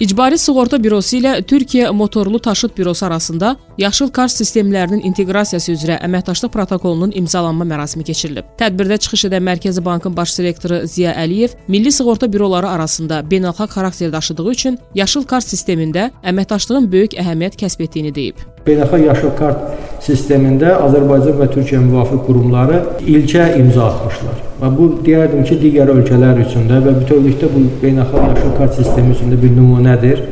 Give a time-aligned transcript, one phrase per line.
[0.00, 6.52] İcbari Sığorta Bürosu ilə Türkiyə Motorlu Taşıt Bürosu arasında yaşıl kart sistemlərinin inteqrasiyası üzrə əməkdaşlıq
[6.52, 8.44] protokolunun imzalanma mərasimi keçirilib.
[8.60, 14.12] Tədbirdə çıxış edən Mərkəzi Bankın baş direktoru Ziya Əliyev milli sığorta büroları arasında beynəlxalq xarakter
[14.12, 18.44] daşıdığı üçün yaşıl kart sistemində əməkdaşlığın böyük əhəmiyyət kəsb etdiyini deyib.
[18.66, 22.80] Beynəlxalq yaşıl kart sistemində Azərbaycan və Türkiyə müvafiq qurumları
[23.14, 24.40] ilkə imza atmışlar.
[24.60, 29.14] Və bu deyərdim ki, digər ölkələr üçün də və bütövlükdə bu beynəlxalq yaşıl kart sistemi
[29.14, 30.22] üçün də bir nümunədir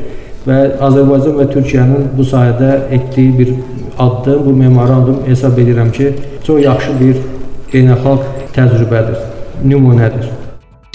[0.47, 0.59] və
[0.89, 3.53] Azərbaycan və Türkiyənin bu sahədə etdiyi bir
[3.97, 6.11] addım, bu memorandum hesab edirəm ki,
[6.47, 7.21] çox yaxşı bir
[7.73, 9.21] beynəlxalq təcrübədir,
[9.63, 10.44] nümunədir.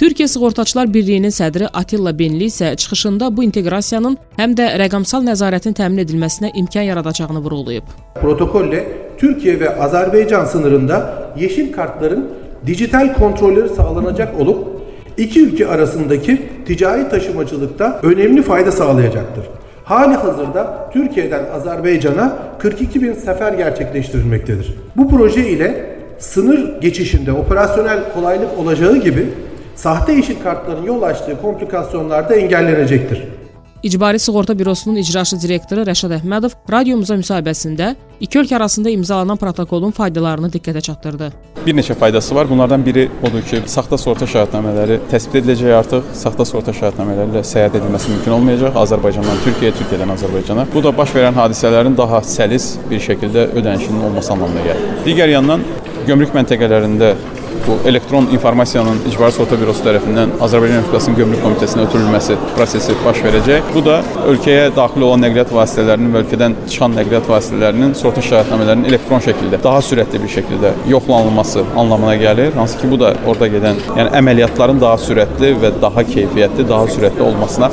[0.01, 6.01] Türkiyə Sığortaçılar Birliyinin sədri Atilla Benli isə çıxışında bu inteqrasiyanın həm də rəqəmsal nəzarətin təmin
[6.07, 7.91] edilməsinə imkan yaradacağını vurğulayıb.
[8.15, 8.87] Protokolle
[9.19, 12.29] Türkiye ve Azerbaycan sınırında yeşil kartların
[12.67, 14.69] dijital kontrolleri sağlanacak olup
[15.17, 19.45] iki ülke arasındaki ticari taşımacılıkta önemli fayda sağlayacaktır.
[19.85, 24.75] Hali hazırda Türkiye'den Azerbaycan'a 42 bin sefer gerçekleştirilmektedir.
[24.97, 29.27] Bu proje ile sınır geçişinde operasyonel kolaylık olacağı gibi
[29.83, 33.23] sahte yeşil kartların yol açtığı komplikasyonlar da engellenecektir.
[33.83, 40.51] İcbari Sığorta Bürosunun icraçı direktoru Rəşad Əhmədov radiomuza müsahibəsində iki ölkə arasında imzalanan protokolun faydalarını
[40.53, 41.31] diqqətə çatdırdı.
[41.67, 42.51] Bir neçə faydası var.
[42.51, 46.05] Bunlardan biri odur ki, saxta sığorta şahidnamələri təsbit ediləcək artıq.
[46.13, 50.69] Saxta sığorta şahidnamələri ilə səyahət edilməsi mümkün olmayacaq Azərbaycandan Türkiyəyə, Türkiyədən Azərbaycana.
[50.75, 54.97] Bu da baş verən hadisələrin daha səlis bir şəkildə ödənişinin olması anlamına gəlir.
[55.09, 55.65] Digər yandan
[56.07, 57.15] gömrük məntəqələrində
[57.67, 63.71] bu elektron informasiyanın İcbari Sığorta Bürosu tərəfindən Azərbaycan Respublikasının Gömrük Komitəsinə ötürülməsi prosesi baş verəcək.
[63.75, 64.01] Bu da
[64.33, 69.81] ölkəyə daxil olan nəqliyyat vasitələrinin və ölkədən çıxan nəqliyyat vasitələrinin sığorta şahidnamələrinin elektron şəkildə daha
[69.87, 72.53] sürətli bir şəkildə yoxlanılması anlamına gəlir.
[72.59, 77.27] Hansı ki, bu da orada gedən, yəni əməliyyatların daha sürətli və daha keyfiyyətli, daha sürətli
[77.31, 77.73] olmasına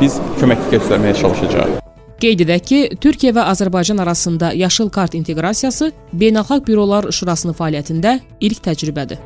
[0.00, 1.85] biz köməklik göstərməyə çalışacağıq.
[2.16, 8.64] Qeyd edək ki, Türkiyə və Azərbaycan arasında yaşıl kart inteqrasiyası Beynəlxalq Bürolar Şurasının fəaliyyətində ilk
[8.64, 9.20] təcrübədir.